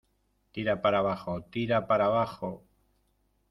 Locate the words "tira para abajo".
0.51-1.37, 1.51-2.65